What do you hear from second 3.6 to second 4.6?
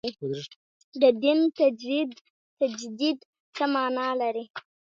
معنا لري.